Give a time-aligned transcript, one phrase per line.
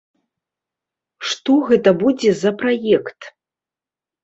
[1.33, 3.31] Што гэта будзе за праект?